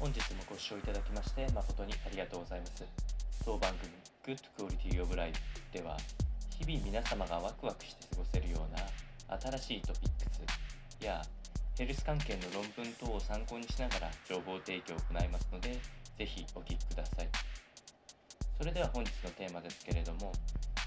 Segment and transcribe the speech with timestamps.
[0.00, 2.84] 本日もご視聴いただきまして誠にありがとうございます。
[3.44, 3.90] 当番組
[4.22, 5.40] Good Quality of Life
[5.72, 5.96] では
[6.56, 8.86] 日々皆様がワクワクして過ごせるような
[9.40, 10.30] 新しいトピック
[11.02, 11.20] スや
[11.76, 15.74] ヘルス関係の論文等を参考にしながら情報提供を行いますので
[16.16, 17.28] ぜひお聞きください。
[18.56, 20.30] それでは本日のテーマですけれども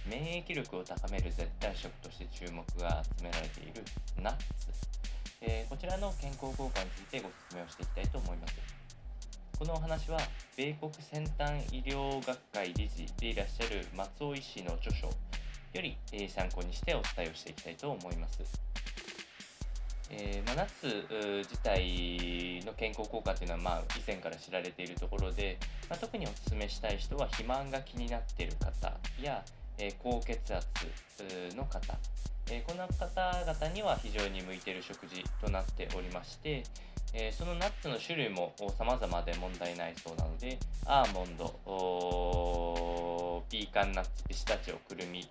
[0.07, 3.83] 免疫力を高める絶対食として注目が集められている
[4.23, 4.45] ナッツ、
[5.41, 8.80] えー、こちらの健康効果についてご説明をしていきたいと思います。
[9.61, 10.17] このお話は
[10.57, 15.13] 米国先端医療学会理事でいらっしゃる松尾医師の著書よ
[15.73, 18.41] り、え参考にしてお伝えをしていきたいと思います。
[20.09, 21.05] えー、まあ、ナッツ
[21.47, 28.91] 自体の健康効果っていうのは、まあ、以前から知られているところで、まあ、特にお勧めしたい人は肥満が気になっている方
[29.21, 29.45] や、
[29.77, 30.65] え、高血圧
[31.55, 31.99] の方、
[32.49, 36.63] え、この方々には非常に向いている食事となっておりまして、
[37.13, 41.45] えー、そのナッツの種類も様々で問題ないそうなので、アーモンド、
[43.49, 45.27] ピーカンナッツ、ピスタチオ、くるみ、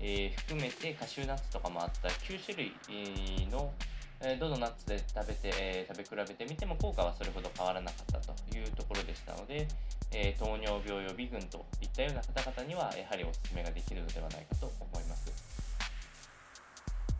[0.00, 2.72] えー、含めてカシューナッツとかもあった9種類
[3.48, 3.72] の、
[4.22, 9.68] え、どのナッツで食べて、え、食べ比べてみても効果はそれほど変わらなかったというところでしたので、
[10.12, 15.39] え糖尿病予備軍といったような方々にはやはりお勧めができるのではないかと思います。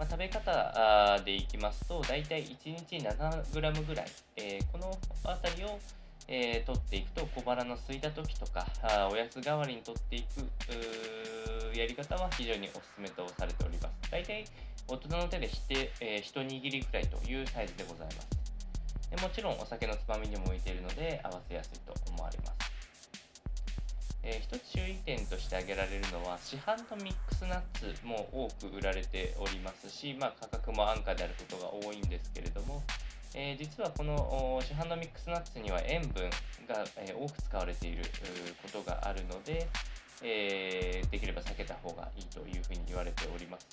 [0.00, 2.56] まあ、食べ方でいきますと、だいたい1
[2.88, 5.78] 日 7g ぐらい、えー、この辺りを、
[6.26, 14.10] えー、取っていくと小腹の空いた時とかあおやつ代わりに取っていくやり方は非常におすすめとされております。
[14.10, 14.42] だいたい
[14.88, 18.28] 大人の手でひて、えー、一握りくらいというサイズでございます
[19.10, 19.16] で。
[19.20, 22.69] もちろんお酒のつまみにも向いているので合わせやすいと思われます。
[24.22, 32.82] えー、一つ注意点として挙げられるのは市販のミックスナッツも多く売られておりますし、まあ、価格も安価であることが多いんですけれども、
[33.34, 36.28] えー、実はこの市販のミックスナッツには塩分
[36.68, 38.02] が、えー、多く使われている
[38.62, 39.66] ことがあるので、
[40.22, 43.66] えできれば避けた方がいいというふうに言われております。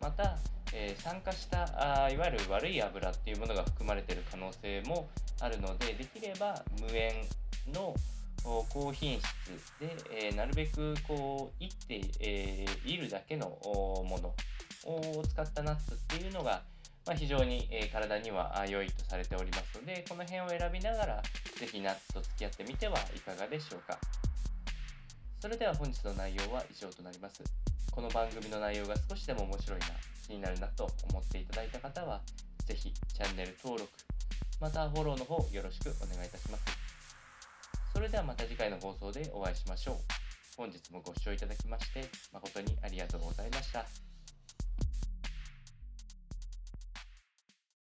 [0.00, 0.38] また、
[0.72, 5.08] え酸化したあいわゆる悪い油っていうものが含まれている可能性も
[5.40, 7.14] あるのでできれば無塩
[7.72, 7.94] の
[8.42, 9.24] 高品質
[9.80, 14.34] で、えー、なるべくこういって、えー、いるだけのもの
[14.90, 16.62] を使ったナッツっていうのが、
[17.06, 21.22] まあ、非常に、えー、体には良いとされておりますのでこの辺を選びながら
[21.58, 23.98] 是非ナッツと付き合ってみてはいかがでしょうか。
[25.40, 27.42] それでは本日の内容は以上となります。
[27.92, 29.86] この番組の内容が少しでも面白いな
[30.26, 32.20] 気になるなと思っていただいた方は
[32.66, 33.90] 是非チャンネル登録
[34.60, 36.87] またフォローの方よろしくお願いいたします。
[37.98, 39.96] それではまた次回の放送でお会いしましょう。
[40.56, 44.07] 本日もご視聴いただきまして誠にありがとうございました。